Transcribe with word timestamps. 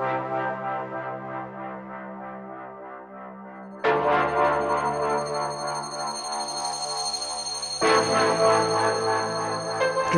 Je 0.00 0.04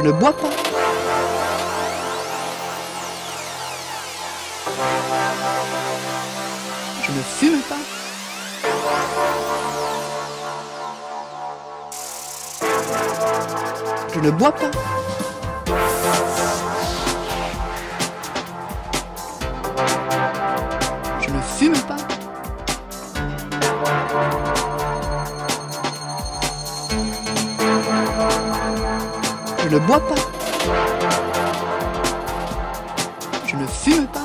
ne 0.02 0.12
bois 0.12 0.32
pas. 0.32 0.51
Je 7.02 7.12
ne 7.12 7.23
fume 7.23 7.60
pas. 7.62 7.77
Je 14.12 14.20
ne 14.20 14.30
bois 14.30 14.52
pas. 14.52 14.70
Je 29.63 29.69
ne 29.69 29.79
bois 29.80 30.01
pas. 30.01 30.15
Je 33.47 33.57
ne 33.57 33.66
fume 33.66 34.07
pas. 34.07 34.21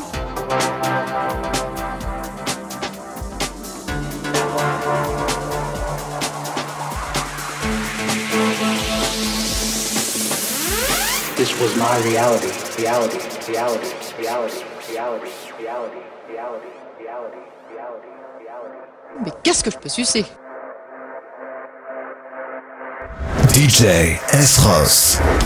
This 11.35 11.59
was 11.59 11.75
my 11.75 11.97
reality, 12.03 12.47
reality, 12.81 13.19
reality, 13.47 13.93
reality, 14.17 14.63
reality, 14.89 15.31
reality, 15.49 15.99
reality, 16.29 16.71
reality. 16.97 17.37
Mais 19.25 19.31
qu'est-ce 19.43 19.63
que 19.63 19.71
je 19.71 19.77
peux 19.77 19.89
sucer? 19.89 20.25
DJ 23.53 24.17
Esros. 24.31 25.17
This 25.17 25.44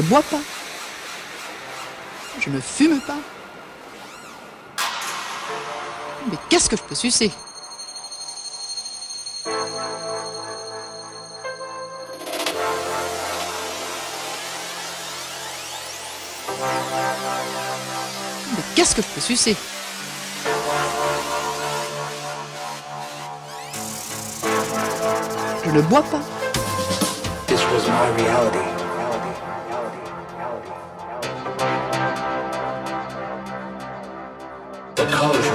ne 0.00 0.06
bois 0.06 0.22
pas. 0.22 0.40
Je 2.38 2.48
ne 2.48 2.58
fume 2.58 3.00
pas. 3.02 3.18
Mais 6.30 6.38
qu'est-ce 6.48 6.70
que 6.70 6.76
je 6.76 6.82
peux 6.82 6.94
sucer? 6.94 7.30
Mais 18.52 18.62
qu'est-ce 18.74 18.94
que 18.94 19.02
je 19.02 19.08
peux 19.08 19.20
sucer? 19.20 19.56
Je 25.64 25.70
ne 25.70 25.82
bois 25.82 26.02
pas. 26.02 26.22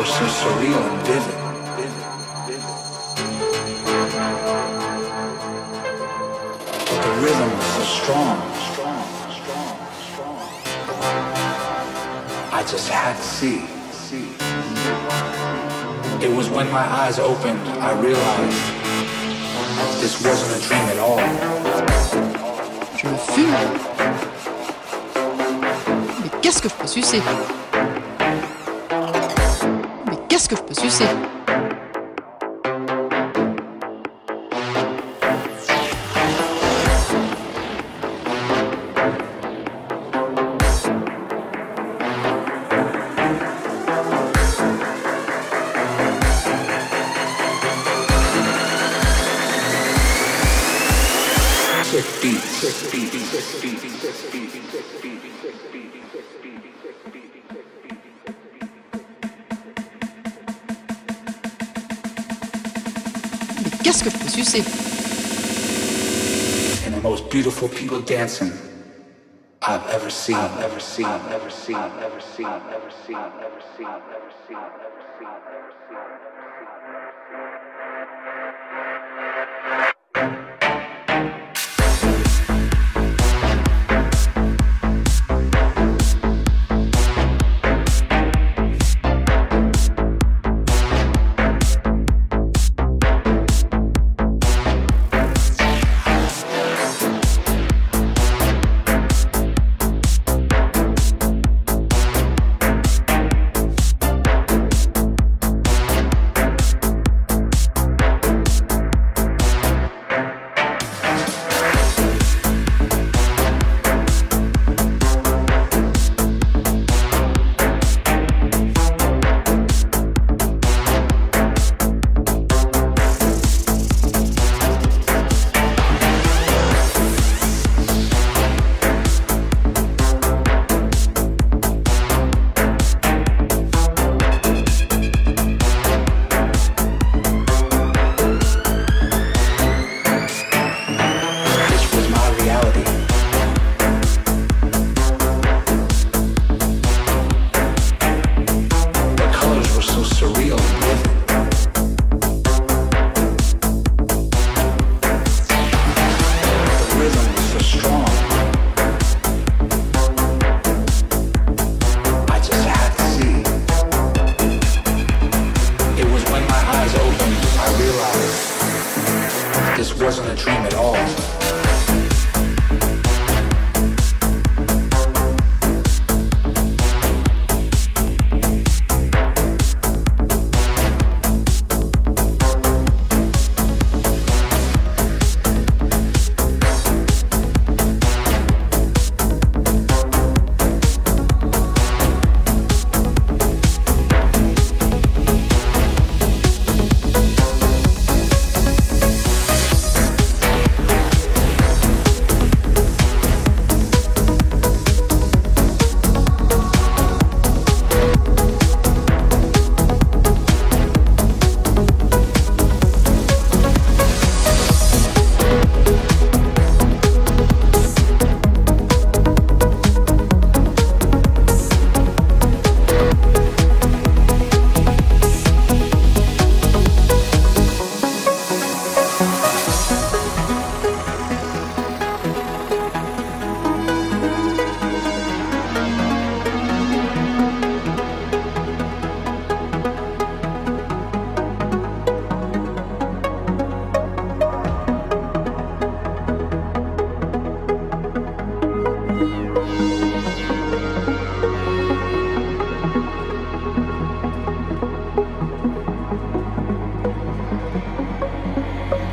So 0.05 0.25
surreal 0.25 0.81
and 0.89 1.01
vivid. 1.07 1.37
But 6.89 6.99
the 7.01 7.13
rhythm 7.23 7.49
was 7.57 7.65
so 7.75 7.83
strong. 7.99 8.37
I 12.51 12.61
just 12.69 12.89
had 12.89 13.15
to 13.15 13.23
see. 13.23 13.67
It 16.23 16.31
was 16.35 16.49
when 16.49 16.71
my 16.71 16.85
eyes 17.01 17.19
opened, 17.19 17.59
I 17.81 17.91
realized 17.99 18.61
this 20.01 20.23
wasn't 20.23 20.51
a 20.57 20.67
dream 20.67 20.85
at 20.93 20.99
all. 20.99 21.19
Je 22.95 23.07
ne 23.07 23.17
fume. 23.17 23.55
Mais 26.21 26.29
qu'est-ce 26.41 26.61
que 26.61 26.69
je 26.69 26.75
peux 26.75 26.87
sucer 26.87 27.21
que 30.47 30.55
je 30.55 30.61
peux 30.61 30.73
sucer? 30.73 31.05
Beautiful 67.67 67.97
people 67.97 68.01
dancing 68.01 68.51
I've 69.61 69.87
ever 69.89 70.09
seen, 70.09 70.35
I've 70.35 70.61
ever 70.61 70.79
seen, 70.79 71.05
I've 71.05 71.31
ever 71.31 71.49
seen, 71.49 71.75
I've 71.75 72.01
ever 72.01 72.21
seen, 72.21 72.45
I've 72.45 72.71
ever 72.71 72.91
seen, 72.91 73.15
I've 73.15 73.41
ever 73.41 73.61
seen, 73.75 73.85
I've 73.87 74.01
ever 74.11 74.31
seen, 74.47 74.57
I've 74.57 74.71
ever 74.71 75.01
seen, 75.17 75.27
I've 75.27 75.41
ever 75.47 76.74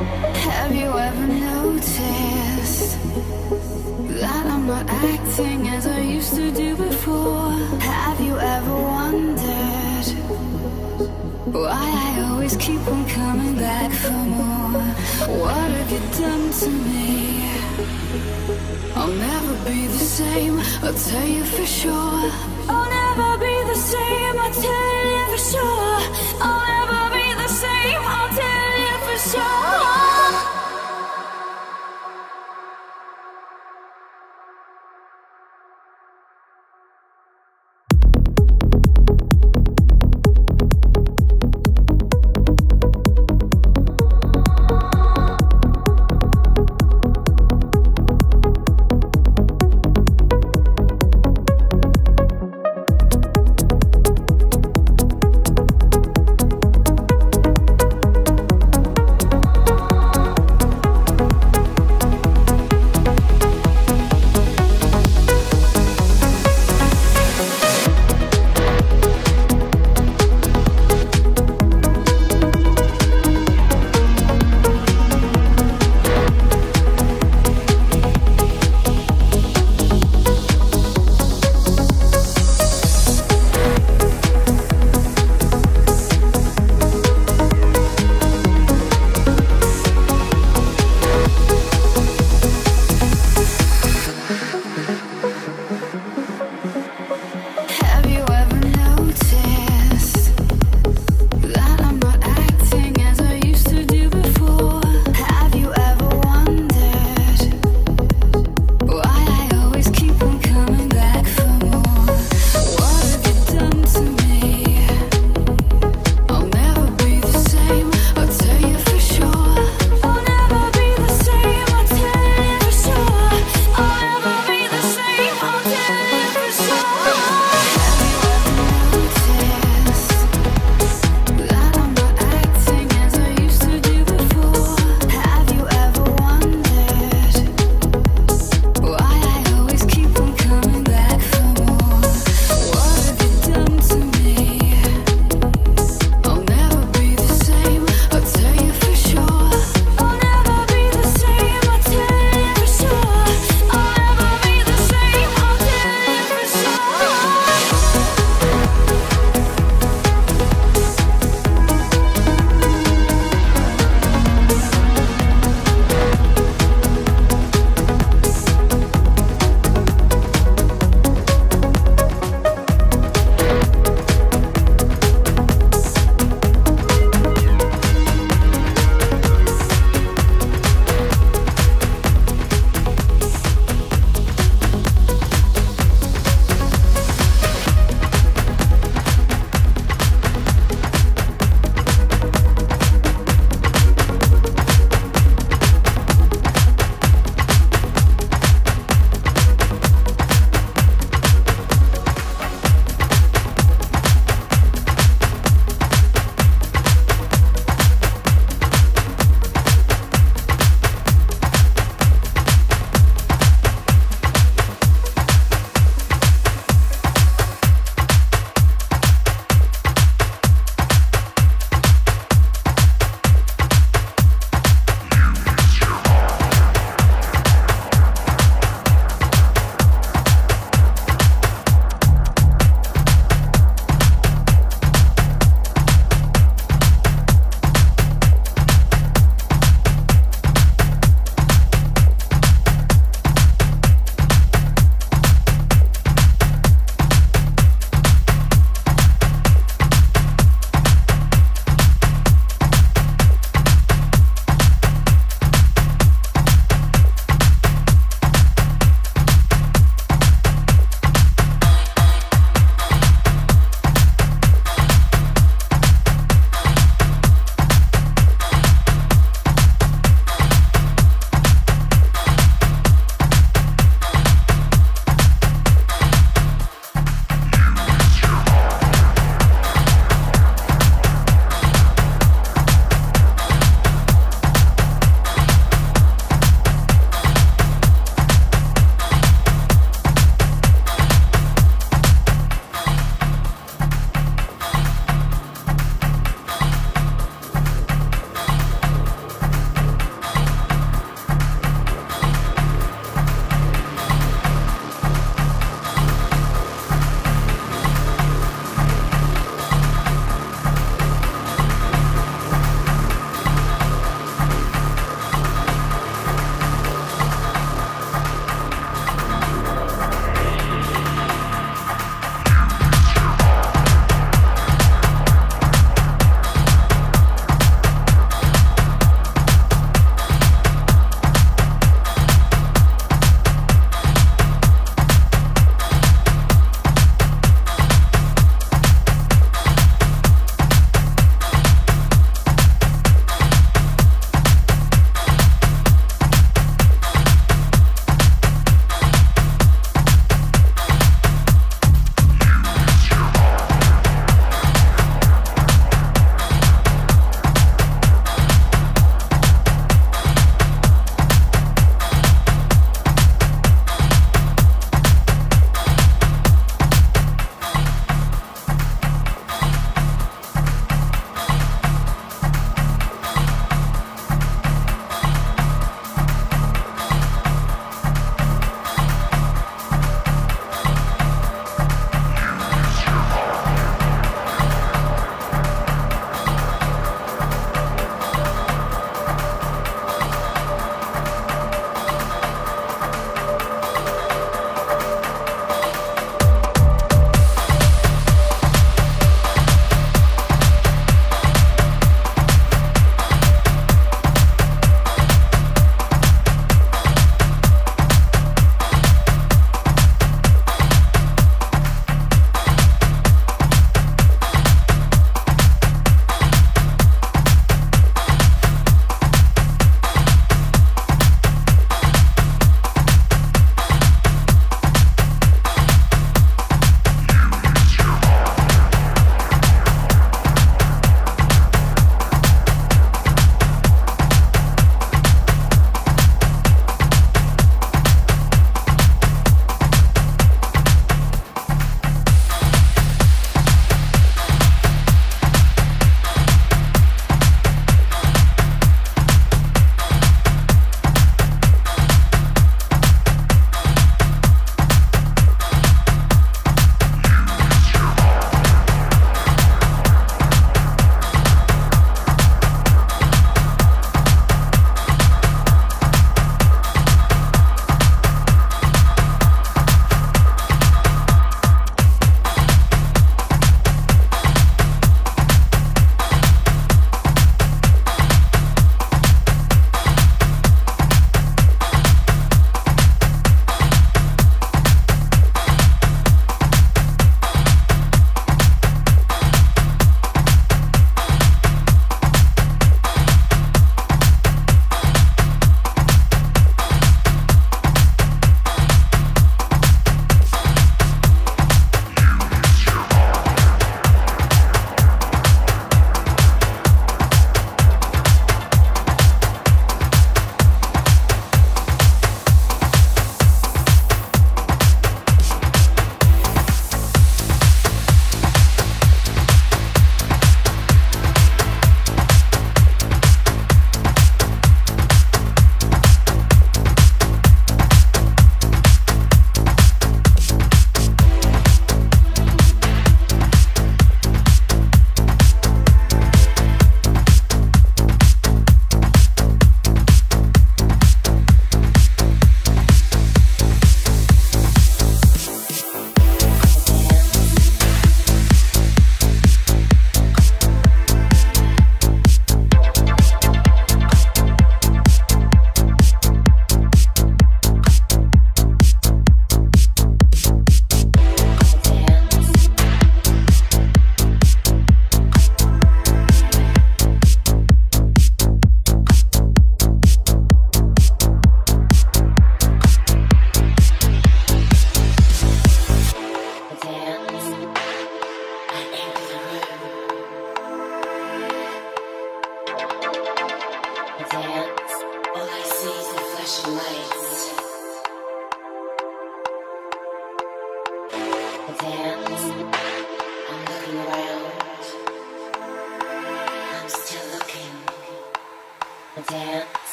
Have 0.00 0.74
you 0.74 0.86
ever 0.86 1.26
noticed 1.26 2.96
that 4.18 4.46
I'm 4.46 4.66
not 4.66 4.88
acting 4.88 5.68
as 5.68 5.86
I 5.86 6.00
used 6.00 6.34
to 6.36 6.50
do 6.50 6.74
before? 6.74 7.50
Have 7.80 8.18
you 8.18 8.38
ever 8.38 8.74
wondered 8.74 10.06
why 11.52 11.84
I 12.06 12.30
always 12.30 12.56
keep 12.56 12.80
on 12.88 13.06
coming 13.10 13.56
back 13.56 13.92
for 13.92 14.12
more? 14.12 14.80
What 15.38 15.70
have 15.70 15.92
you 15.92 16.00
done 16.18 16.50
to 16.50 16.70
me? 16.70 17.50
I'll 18.96 19.06
never 19.06 19.54
be 19.68 19.86
the 19.86 19.98
same, 19.98 20.60
I'll 20.82 20.94
tell 20.94 21.28
you 21.28 21.44
for 21.44 21.66
sure. 21.66 22.30
I'll 22.72 22.88
never 22.88 23.36
be 23.36 23.54
the 23.68 23.76
same, 23.76 24.38
I'll 24.38 24.54
tell 24.54 25.04
you 25.12 25.36
for 25.36 25.42
sure. 25.52 25.99